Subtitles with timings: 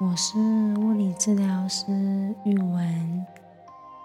[0.00, 0.38] 我是
[0.78, 1.84] 物理治疗师
[2.46, 3.26] 玉文，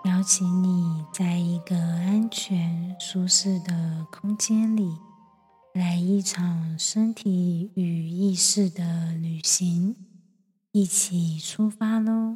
[0.04, 4.98] 邀请你在一个安全、舒适的空间里，
[5.72, 9.96] 来一场身体与意识的旅行，
[10.74, 12.36] 一起出发喽！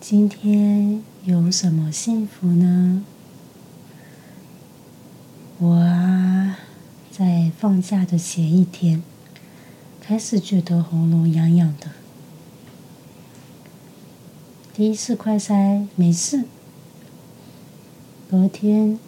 [0.00, 3.04] 今天有什么幸福呢？
[5.58, 6.58] 我啊，
[7.12, 9.04] 在放假的前一天，
[10.00, 11.99] 开始觉得喉咙痒痒的。
[14.80, 16.44] 第一次快筛没事，
[18.30, 18.98] 隔天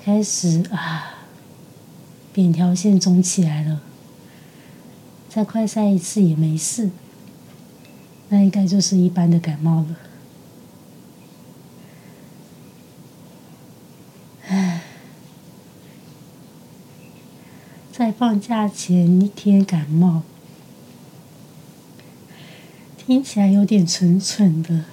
[0.00, 1.26] 开始啊，
[2.32, 3.82] 扁条线肿起来了。
[5.28, 6.90] 再快筛一次也没事，
[8.28, 9.96] 那应该就是一般的感冒了。
[17.90, 20.22] 在放假前一天感冒，
[23.12, 24.86] 听起来有点蠢蠢的。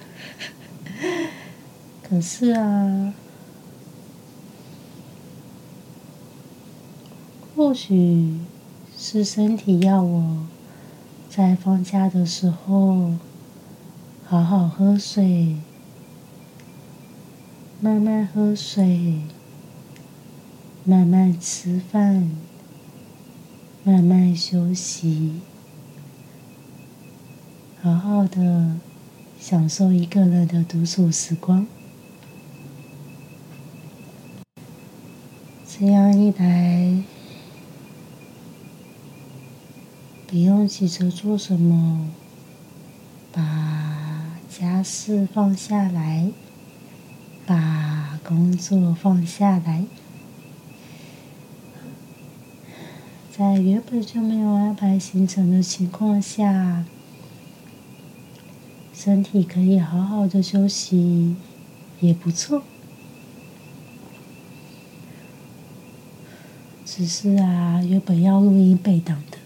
[2.06, 3.14] 可是啊，
[7.56, 8.40] 或许
[8.94, 10.46] 是身体要我
[11.30, 13.14] 在放假的时候
[14.26, 15.56] 好好喝水，
[17.80, 19.22] 慢慢喝水，
[20.84, 22.30] 慢慢吃饭。
[23.82, 25.40] 慢慢休息，
[27.82, 28.76] 好好的
[29.40, 31.66] 享受一个人的独处时光。
[35.66, 37.02] 这样一来，
[40.26, 42.10] 不用急着做什么，
[43.32, 46.30] 把家事放下来，
[47.46, 49.86] 把工作放下来。
[53.34, 56.84] 在原本就没有安排行程的情况下，
[59.02, 61.34] 身体可以好好的休息，
[62.00, 62.62] 也不错。
[66.84, 69.38] 只是啊，原本要录音备档的，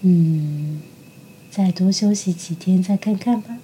[0.00, 0.80] 嗯，
[1.50, 3.58] 再多休息几天再看看吧。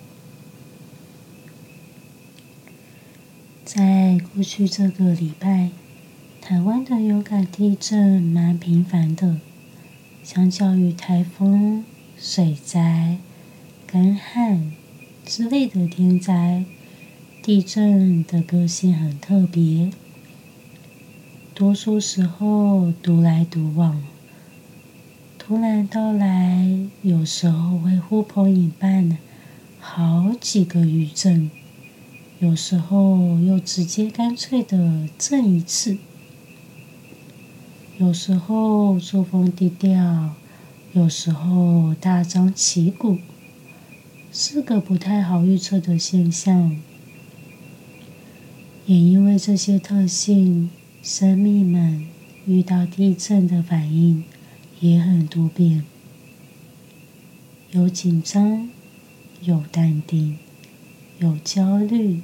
[3.65, 5.71] 在过去这个礼拜。
[6.43, 9.39] 台湾的有感地震蛮频繁的，
[10.25, 11.85] 相较于台风、
[12.19, 13.19] 水灾、
[13.93, 14.71] 干旱
[15.25, 16.65] 之类的天灾，
[17.43, 19.91] 地震的个性很特别，
[21.53, 24.01] 多数时候独来独往，
[25.37, 29.19] 突然到来，有时候会呼朋引伴，
[29.81, 31.51] 好几个余震，
[32.39, 35.99] 有时候又直接干脆的震一次。
[37.99, 40.37] 有时候作风低调，
[40.93, 43.19] 有时候大张旗鼓，
[44.33, 46.81] 是个不太好预测的现象。
[48.87, 50.71] 也因为这些特性，
[51.03, 52.07] 生命们
[52.47, 54.25] 遇到地震的反应
[54.81, 55.85] 也很多变，
[57.73, 58.69] 有紧张，
[59.43, 60.39] 有淡定，
[61.19, 62.23] 有焦虑，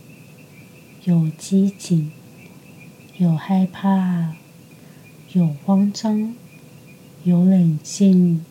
[1.04, 2.10] 有机警，
[3.18, 4.34] 有害怕。
[5.32, 6.34] 有慌张，
[7.24, 8.42] 有冷静，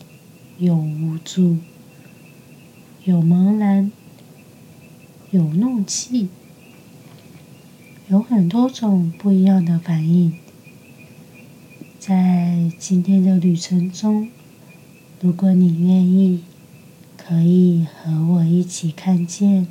[0.58, 1.56] 有无助，
[3.06, 3.92] 有茫然，
[5.30, 6.28] 有怒气，
[8.08, 10.32] 有很多种不一样的反应。
[12.00, 14.28] 在今天的旅程中，
[15.20, 16.42] 如果你愿意，
[17.16, 19.68] 可以和我一起看见，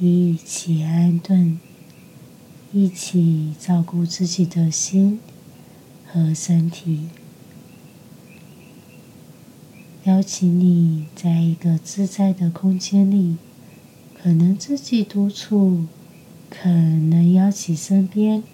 [0.00, 1.60] 一起安顿，
[2.72, 5.20] 一起照顾自己的心。
[6.08, 7.08] 和身体，
[10.06, 13.38] 邀请你在一个自在的空间里，
[14.14, 15.86] 可能自己独处，
[16.48, 18.44] 可能邀请身边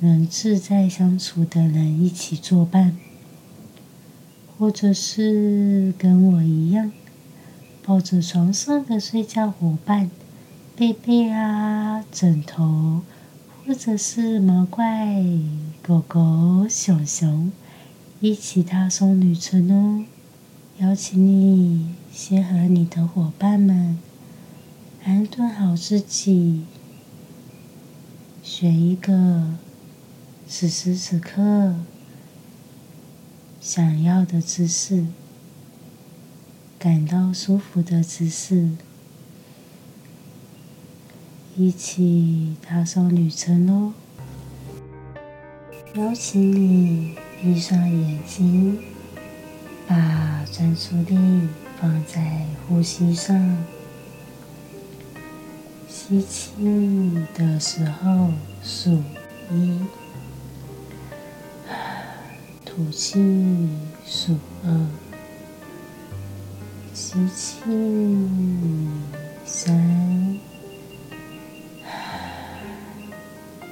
[0.00, 2.96] 能自在相处的人一起作伴，
[4.56, 6.90] 或者是跟我一样，
[7.84, 10.10] 抱着床上的睡觉伙伴，
[10.74, 13.02] 被被啊，枕头。
[13.64, 15.22] 或者是毛怪、
[15.82, 17.52] 狗狗、熊熊
[18.18, 20.04] 一起踏上旅程哦！
[20.82, 23.96] 邀请你先和你的伙伴们
[25.04, 26.64] 安顿好自己，
[28.42, 29.54] 选一个
[30.48, 31.76] 此时此刻
[33.60, 35.06] 想要的姿势，
[36.80, 38.70] 感到舒服的姿势。
[41.56, 43.92] 一起踏上旅程喽！
[45.94, 48.80] 邀请你闭上眼睛，
[49.86, 51.48] 把专注力
[51.80, 53.56] 放在呼吸上。
[55.88, 56.52] 吸气
[57.34, 58.30] 的时候
[58.62, 59.02] 数
[59.50, 59.80] 一，
[62.64, 63.68] 吐气
[64.04, 64.86] 数二，
[66.92, 67.60] 吸气
[69.44, 70.38] 三。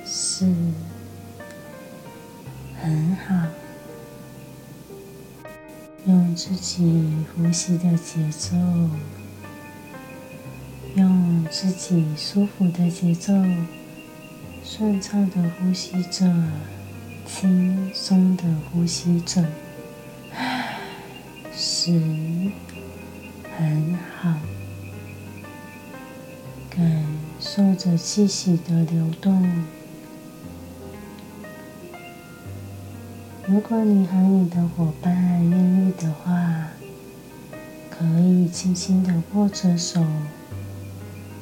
[0.05, 0.47] 四，
[2.83, 3.47] 很好，
[6.07, 8.57] 用自己呼吸的节奏。
[10.97, 13.33] 用自己舒服的节奏，
[14.65, 16.29] 顺畅的呼吸着，
[17.25, 18.43] 轻松的
[18.73, 19.45] 呼吸着，
[21.55, 21.93] 十，
[23.57, 24.35] 很好，
[26.69, 27.07] 感
[27.39, 29.65] 受着气息的流动。
[33.53, 35.13] 如果你和你的伙伴
[35.51, 36.69] 愿意的话，
[37.91, 40.05] 可以轻轻的握着手。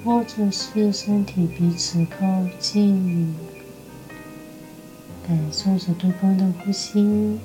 [0.02, 3.34] 或者是身体彼此靠近，
[5.26, 7.38] 感受着对方的呼吸，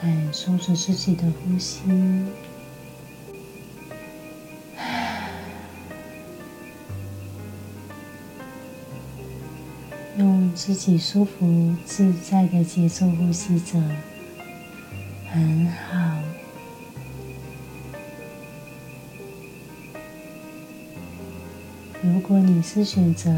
[0.00, 1.82] 感受着自己的呼吸，
[10.54, 13.80] 自己舒服自在的节奏呼吸着，
[15.30, 16.18] 很好。
[22.02, 23.30] 如果你是选择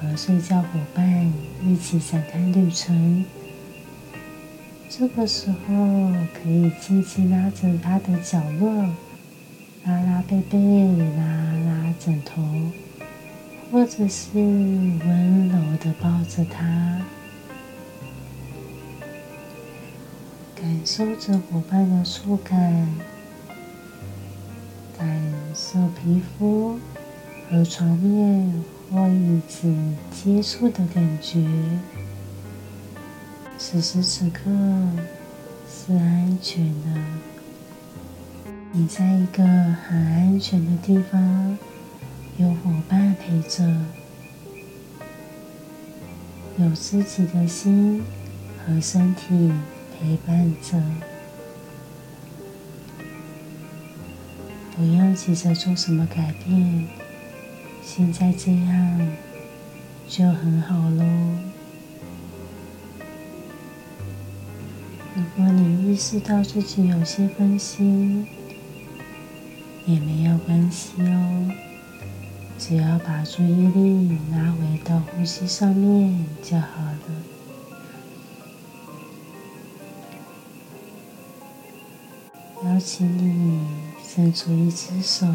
[0.00, 1.32] 和睡觉伙伴
[1.64, 3.24] 一起展开旅程，
[4.88, 8.72] 这个时候可以轻轻拉着他的角落，
[9.84, 10.58] 拉拉背背，
[11.16, 11.24] 拉
[11.66, 12.42] 拉枕头，
[13.72, 17.00] 或者是温柔的抱着他，
[20.54, 22.86] 感受着伙伴的触感，
[24.98, 25.08] 感
[25.54, 26.78] 受皮肤。
[27.50, 29.70] 和床面或椅子
[30.10, 31.46] 接触的感觉，
[33.58, 34.50] 此时此刻
[35.68, 36.98] 是安全的。
[38.72, 41.58] 你在一个很安全的地方，
[42.38, 43.62] 有伙伴陪着，
[46.58, 48.02] 有自己的心
[48.58, 49.52] 和身体
[49.92, 50.82] 陪伴着，
[54.74, 56.88] 不用急着做什么改变。
[57.82, 59.12] 现在这样
[60.08, 61.04] 就很好喽。
[65.14, 68.26] 如果你意识到自己有些分心，
[69.84, 71.50] 也没有关系哦，
[72.64, 76.96] 只要把注意力拿回到呼吸上面就好了。
[82.64, 83.58] 邀请你
[84.00, 85.26] 伸出一只手。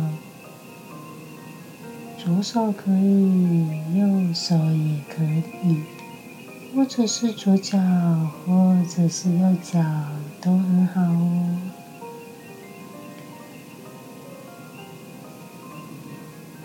[2.17, 5.21] 左手可以，右手也可
[5.65, 5.83] 以，
[6.73, 7.77] 或者是左脚，
[8.45, 9.83] 或者是右脚，
[10.39, 11.57] 都很好哦。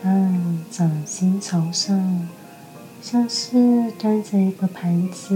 [0.02, 2.28] 让掌心朝上，
[3.00, 5.34] 像是端着一个盘子，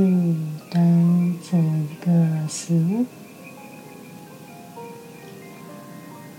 [0.68, 3.06] 端着一个食物。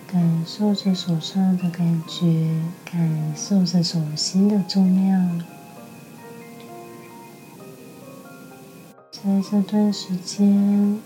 [0.06, 5.42] 感受着手上的感觉，感受着手心的重量。
[9.12, 11.00] 在这段时间，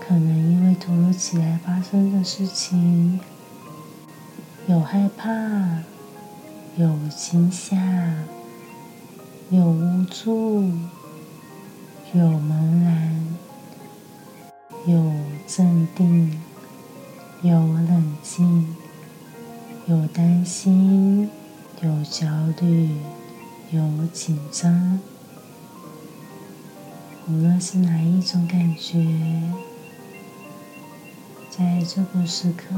[0.00, 3.20] 可能因为突如其来发生的事情，
[4.70, 5.28] 有害怕，
[6.76, 7.76] 有惊吓，
[9.50, 10.62] 有无助，
[12.12, 13.26] 有茫然，
[14.86, 15.12] 有
[15.48, 16.40] 镇定。
[17.42, 18.76] 有冷静，
[19.86, 21.28] 有担心，
[21.80, 22.28] 有焦
[22.60, 22.90] 虑，
[23.72, 25.00] 有紧张。
[27.26, 29.04] 无论是哪一种感觉，
[31.50, 32.76] 在这个时刻，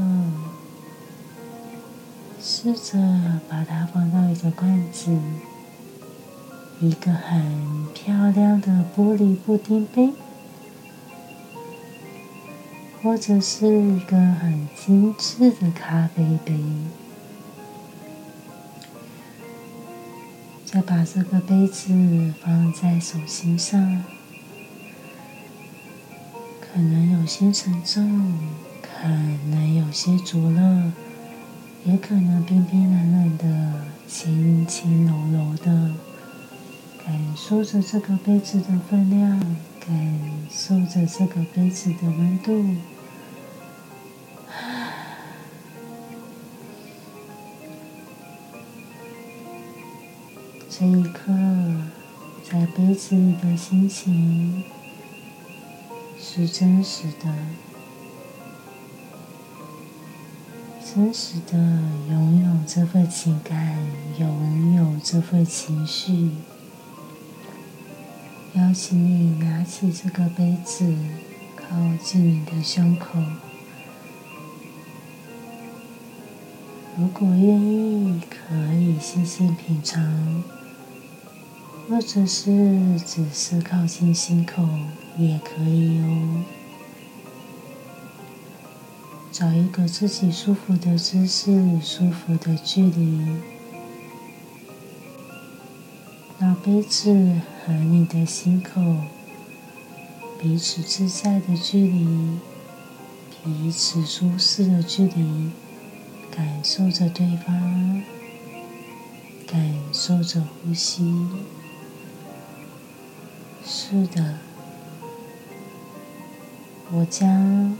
[2.45, 2.99] 试着
[3.47, 5.17] 把它放到一个罐子，
[6.81, 10.11] 一个很漂亮的玻璃布丁杯。
[13.01, 16.57] 或者是一个很精致的咖啡杯，
[20.65, 24.05] 再把这个杯子放在手心上，
[26.61, 28.39] 可能有些沉重，
[28.81, 30.93] 可能有些灼热，
[31.85, 35.91] 也可能冰冰冷冷的轻轻柔柔的
[37.03, 39.37] 感受着这个杯子的分量
[39.85, 40.17] 感
[40.49, 42.77] 受着这个杯子的温度。
[50.69, 51.33] 这一刻
[52.49, 54.63] 在杯子里的心情
[56.17, 57.72] 是真实的。
[60.95, 61.57] 真实的
[62.11, 63.75] 拥有这份情感，
[64.19, 66.29] 拥有这份情绪。
[68.53, 70.95] 邀请你拿起这个杯子，
[71.55, 71.65] 靠
[72.03, 73.17] 近你的胸口。
[76.95, 80.43] 如果愿意，可以细细品尝，
[81.89, 84.63] 或者是只是靠近心口
[85.17, 86.43] 也可以哦。
[89.33, 93.25] 找一个自己舒服的姿势，舒服的距离，
[96.39, 97.11] 让杯子
[97.65, 98.79] 和你的心口
[100.39, 102.37] 彼此自在的距离，
[103.43, 105.49] 彼此舒适的距离。
[106.29, 108.03] 感受着对方，
[109.47, 111.27] 感受着呼吸。
[113.63, 114.39] 是的，
[116.91, 117.77] 我将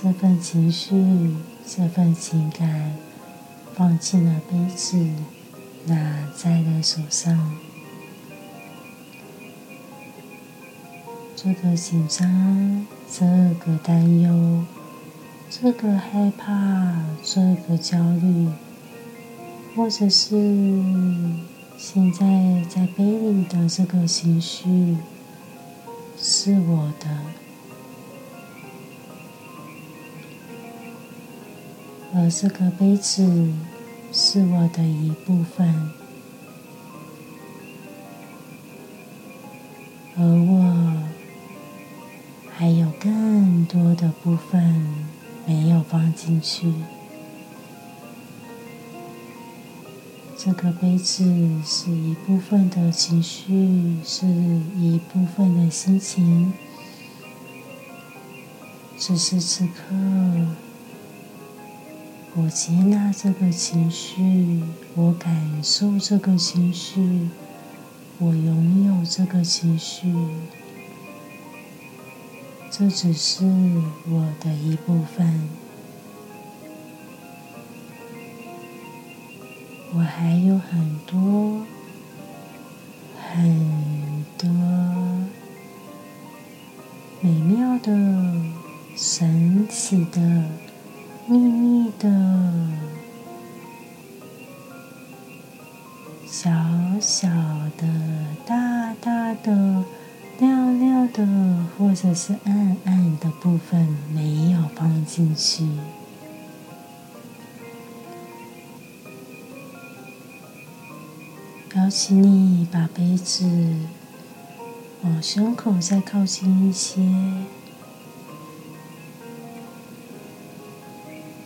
[0.00, 1.34] 这份情绪、
[1.66, 2.94] 这份情感
[3.74, 4.96] 放进了杯子，
[5.86, 7.56] 拿在了手上。
[11.34, 13.26] 这个紧张，这
[13.58, 14.64] 个担忧。
[15.50, 18.46] 这个害怕，这个焦虑，
[19.74, 20.36] 或者是
[21.76, 24.96] 现在在杯里的这个情绪，
[26.16, 27.08] 是我的，
[32.14, 33.52] 而这个杯子
[34.12, 35.90] 是我的一部分，
[40.16, 41.02] 而我
[42.50, 45.08] 还有更多的部分。
[45.48, 46.70] 没有放进去。
[50.36, 51.24] 这个杯子
[51.64, 56.52] 是一部分的情绪，是一部分的心情。
[58.98, 59.94] 此时此刻，
[62.40, 64.62] 我接纳这个情绪，
[64.94, 67.28] 我感受这个情绪，
[68.18, 70.14] 我拥有这个情绪。
[72.70, 73.44] 这只是
[74.08, 75.48] 我的一部分，
[79.92, 81.66] 我还有很多
[83.32, 84.48] 很多
[87.20, 87.92] 美妙的、
[88.94, 90.44] 神奇的、
[102.20, 105.64] 是暗暗的部分没有放进去。
[111.76, 113.48] 邀请你把杯子
[115.04, 117.00] 往胸口再靠近一些。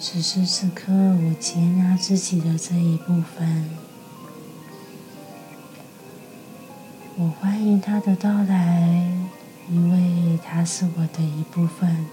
[0.00, 3.68] 此时此刻，我接纳自己的这一部分。
[7.18, 9.12] 我欢迎他的到来，
[9.70, 12.06] 因为他是我的一部分，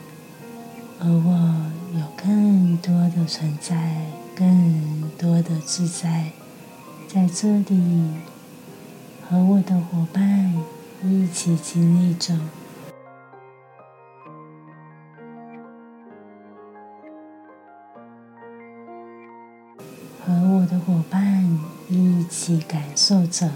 [1.00, 6.32] 而我有更多的存在，更多的自在，
[7.08, 8.12] 在这里
[9.27, 10.53] 和我的伙伴
[11.03, 12.36] 一起经历着，
[20.25, 23.50] 和我的伙伴一起感受着。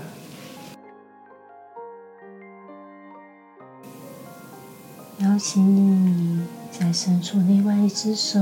[5.33, 8.39] 邀请你再伸出另外一只手，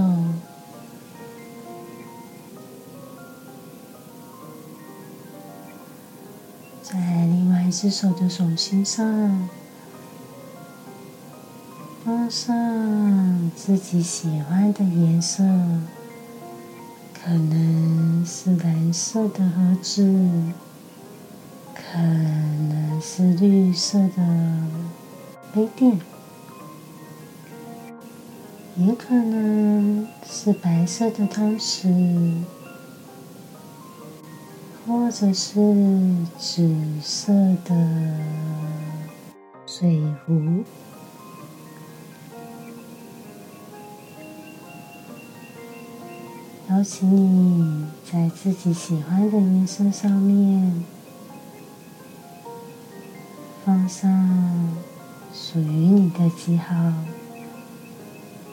[6.84, 9.48] 在另外一只手的手心上
[12.04, 15.46] 放上自己喜欢的颜色，
[17.14, 20.04] 可能是蓝色的盒子，
[21.74, 24.68] 可能是绿色的
[25.54, 25.98] 杯垫。
[28.78, 32.36] 也可能是白色的汤匙，
[34.88, 35.76] 或者是
[36.40, 37.34] 紫色
[37.66, 38.18] 的
[39.68, 40.64] 水壶。
[46.70, 50.86] 邀请你在自己喜欢的颜色上面
[53.66, 54.78] 放上
[55.34, 56.74] 属于你的记号。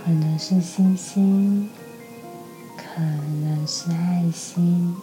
[0.09, 1.69] 可能是星星，
[2.79, 4.97] 可能是爱心，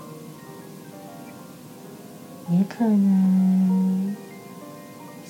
[2.49, 4.15] 也可能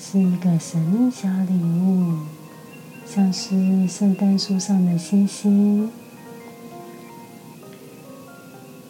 [0.00, 2.20] 是一个神秘小礼物，
[3.04, 5.92] 像是圣诞树上的星星，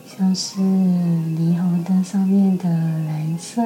[0.06, 3.60] 像是霓虹灯上面的蓝色、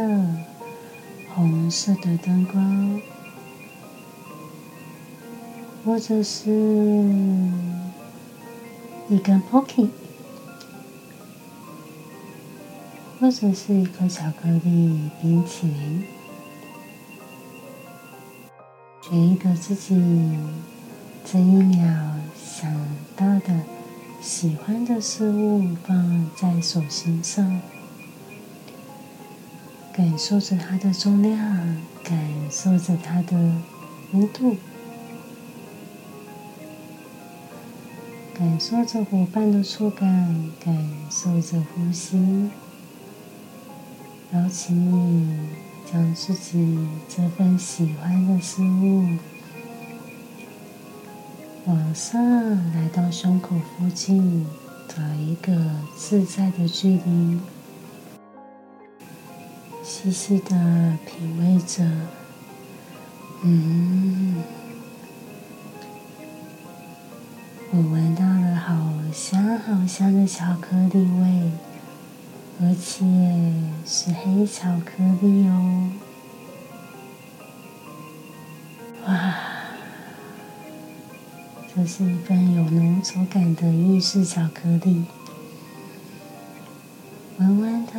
[1.34, 2.98] 红色的灯光，
[5.84, 6.50] 或者是
[9.08, 9.88] 一根 Pocky。
[13.20, 16.04] 或者是一颗巧克力冰淇淋，
[19.02, 19.94] 选一个自己
[21.22, 21.86] 这一秒
[22.34, 22.74] 想
[23.14, 23.60] 到的、
[24.22, 27.60] 喜欢的事物放在手心上，
[29.92, 31.38] 感受着它的重量，
[32.02, 32.18] 感
[32.50, 33.36] 受着它的
[34.14, 34.56] 温度，
[38.40, 40.74] 感受着伙伴的触感，感
[41.10, 42.48] 受着呼吸。
[44.32, 45.50] 邀请你
[45.84, 49.04] 将自己这份喜欢的事物
[51.66, 52.18] 往上
[52.72, 54.46] 来到胸口附近，
[54.88, 55.52] 找一个
[55.94, 57.38] 自在的距离，
[59.82, 61.84] 细细的品味着，
[63.42, 64.42] 嗯，
[67.72, 68.24] 我闻到
[69.12, 71.50] 香好香的巧克力味。
[72.62, 73.06] 而且
[73.86, 75.90] 是黑巧克力哦！
[79.06, 79.34] 哇，
[81.74, 85.06] 这是一份有浓稠感的意式巧克力，
[87.38, 87.92] 温温的，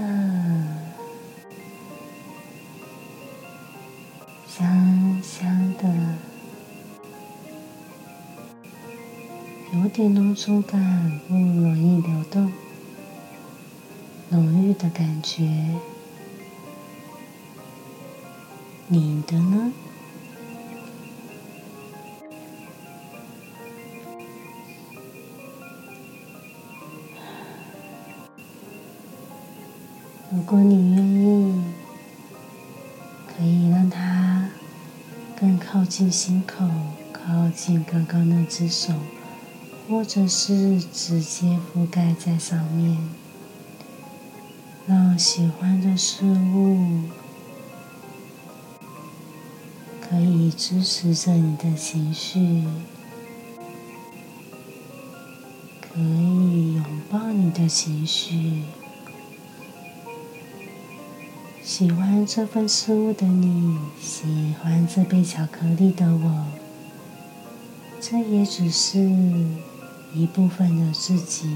[10.44, 12.52] 触感，不容易流动。
[14.30, 15.44] 浓郁的感觉，
[18.88, 19.72] 你的呢？
[30.32, 31.62] 如果你愿意，
[33.28, 34.50] 可以让它
[35.40, 36.68] 更靠近心口，
[37.14, 38.92] 靠近刚刚那只手，
[39.92, 42.98] 或者是直接覆盖在上面。
[44.88, 47.02] 让喜欢的事物
[50.00, 52.64] 可以支持着你的情绪，
[55.82, 58.64] 可以拥抱你的情绪。
[61.62, 66.46] 喜欢这份事物的你，喜欢这杯巧克力的我，
[68.00, 68.98] 这也只是
[70.14, 71.56] 一部分的自己，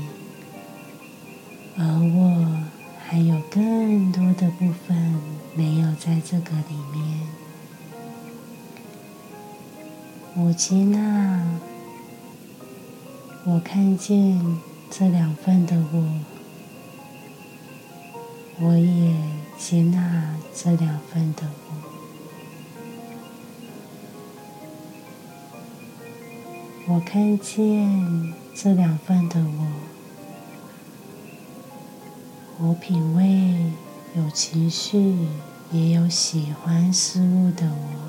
[1.78, 2.65] 而我。
[3.08, 5.22] 还有更多的部分
[5.56, 7.20] 没有在这个里面。
[10.34, 11.46] 我接纳，
[13.46, 16.04] 我看见这两份的我，
[18.60, 19.15] 我也
[19.56, 21.44] 接纳这两份的
[26.88, 26.96] 我。
[26.96, 29.68] 我看见这两份的我。
[32.58, 33.74] 我品味
[34.15, 35.28] 有情绪，
[35.74, 38.06] 也有喜欢事物的我。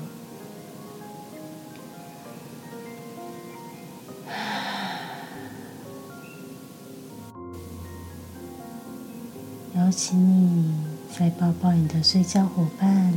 [9.75, 10.73] 邀请你
[11.13, 13.13] 再抱抱你的睡觉伙伴，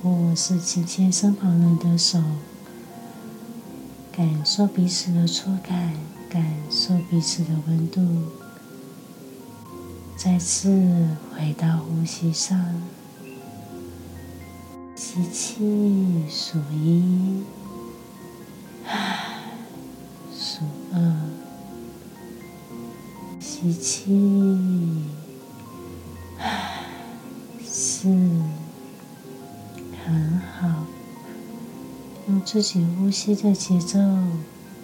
[0.00, 2.22] 或是亲亲身旁人的手，
[4.12, 5.94] 感受彼此的触感，
[6.28, 8.00] 感受彼此的温度。
[10.16, 10.68] 再次
[11.32, 12.58] 回到呼吸上，
[14.96, 17.44] 吸气数一，
[20.36, 20.98] 数二，
[23.38, 25.04] 吸气，
[27.64, 28.08] 四，
[30.04, 30.84] 很好，
[32.28, 33.98] 用自己呼吸的节奏，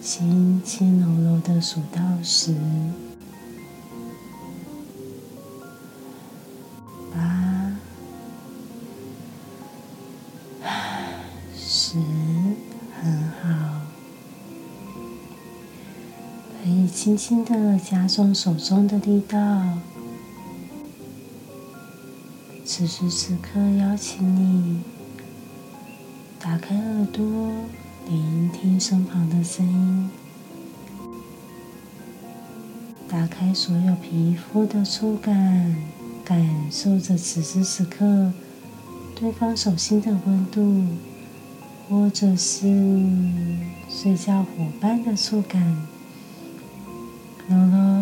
[0.05, 2.53] 轻轻柔柔的数到十。
[7.11, 7.75] 八、
[11.57, 11.97] 十，
[13.01, 13.81] 很好，
[16.61, 19.37] 可以轻轻的加重手中的力道。
[22.63, 24.83] 此时此刻，邀请你
[26.39, 27.51] 打开耳朵，
[28.07, 30.09] 聆听身旁的声音，
[33.09, 35.75] 打开所有皮肤的触感，
[36.23, 38.31] 感受着此时此刻
[39.15, 40.83] 对方手心的温度，
[41.89, 42.67] 或者是
[43.89, 45.87] 睡觉伙伴的触感，
[47.47, 47.94] 柔柔、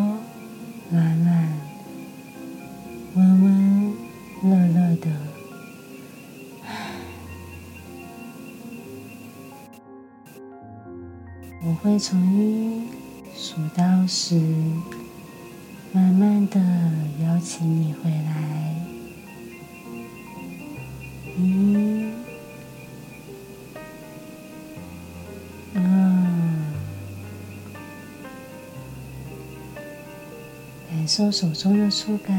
[11.66, 12.84] 我会从一
[13.36, 14.42] 数到十。
[15.96, 16.60] 慢慢的
[17.24, 18.76] 邀请你回来，
[21.38, 22.12] 一、
[25.76, 25.82] 二，
[30.90, 32.36] 感受手中的触感，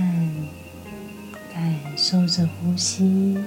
[1.54, 3.38] 感受着呼吸，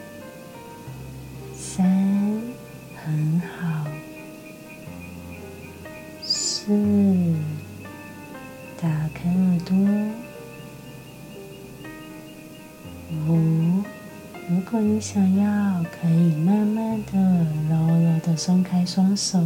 [18.97, 19.37] 双手。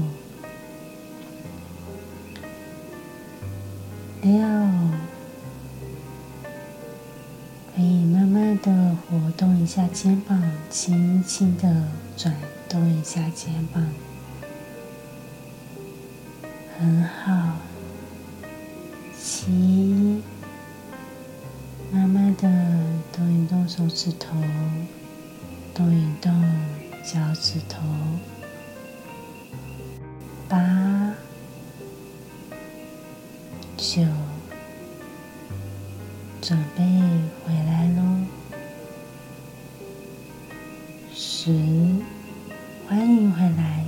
[4.21, 4.31] 六，
[7.75, 11.83] 可以慢慢的活动一下肩膀，轻轻的
[12.15, 12.33] 转
[12.69, 13.85] 动一下肩膀，
[16.79, 17.57] 很好。
[19.21, 20.23] 七，
[21.91, 22.49] 慢慢的
[23.11, 24.29] 动一动手指头，
[25.73, 26.31] 动一动
[27.03, 27.81] 脚趾头。
[36.51, 36.83] 准备
[37.45, 38.03] 回来喽。
[41.13, 41.49] 十，
[42.89, 43.85] 欢迎回来。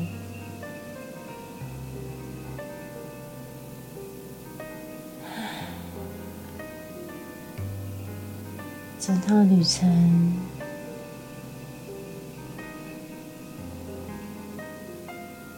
[8.98, 10.32] 整趟旅程，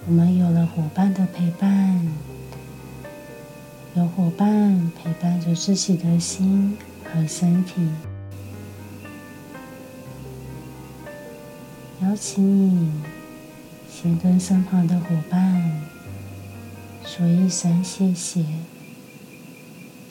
[0.08, 2.02] 我们有了伙伴的陪伴，
[3.94, 6.76] 有伙伴陪伴着自己的心
[7.16, 7.74] 和身体。
[12.02, 12.92] 邀请你
[13.90, 15.82] 先跟身旁的伙伴
[17.06, 18.44] 说一声谢谢，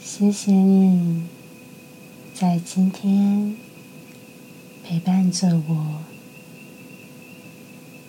[0.00, 1.26] 谢谢你。
[2.32, 3.54] 在今天，
[4.82, 5.98] 陪伴着我，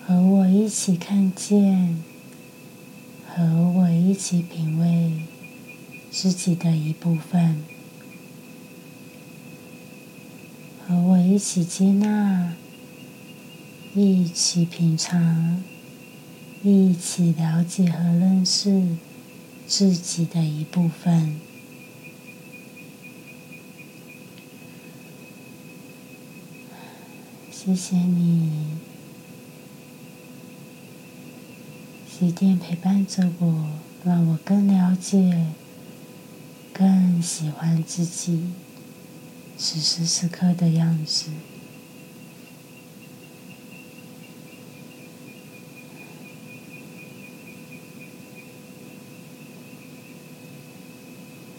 [0.08, 2.02] 和我一起看见，
[3.28, 5.12] 和我一起品味
[6.10, 7.64] 自己的一部分，
[10.96, 12.54] 和我一起接纳，
[13.94, 15.62] 一起品尝，
[16.64, 18.96] 一起了解和认识
[19.68, 21.42] 自己的一部分。
[27.52, 28.52] 谢谢你，
[32.10, 33.68] 洗店陪伴着我，
[34.06, 35.48] 让我更了解、
[36.72, 38.52] 更喜欢自己
[39.58, 41.32] 此时此刻的样子，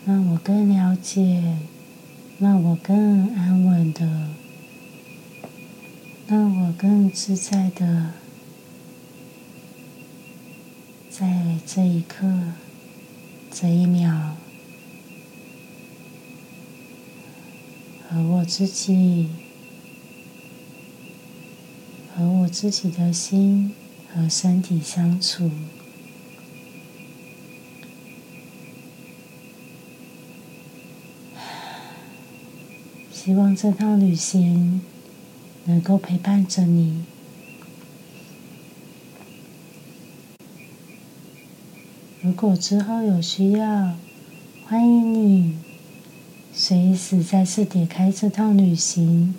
[0.04, 1.56] 让我更了解，
[2.38, 4.28] 让我更安稳的。
[6.28, 8.10] 让我更自在的，
[11.08, 12.26] 在这一刻、
[13.48, 14.36] 这一秒，
[18.16, 19.28] 和我自己、
[22.16, 23.74] 和我自己的心
[24.10, 25.50] 和身体相处。
[33.12, 34.80] 希望这趟旅行。
[35.68, 37.02] 能够陪伴着你。
[42.22, 43.96] 如果之后有需要，
[44.64, 45.58] 欢迎你
[46.68, 49.36] 随时再次点开这趟旅行。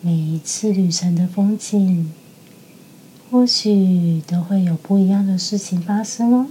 [0.00, 2.12] 每一次旅程的风景，
[3.28, 6.46] 或许都会有不一样的事情发生哦。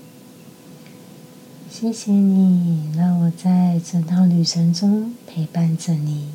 [1.71, 6.31] 谢谢你，让我在整趟旅程中陪伴着你。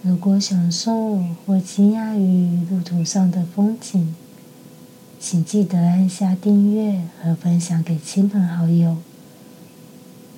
[0.00, 4.14] 如果享受或惊讶于路途上的风景，
[5.20, 8.96] 请记得按下订阅和分享给亲朋好友。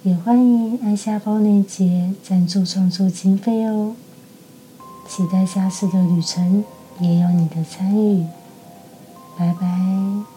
[0.04, 3.94] 也欢迎按下方链接赞助创作经费哦。
[5.08, 6.64] 期待下次的旅程
[6.98, 8.26] 也有你的参与。
[9.38, 10.31] 拜拜。